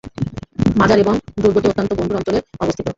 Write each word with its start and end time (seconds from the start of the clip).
মাজার 0.79 0.97
এবং 0.99 1.13
দুর্গটি 1.41 1.67
অত্যন্ত 1.69 1.91
বন্ধুর 1.99 2.19
অঞ্চলে 2.19 2.39
অবস্থিত। 2.59 2.87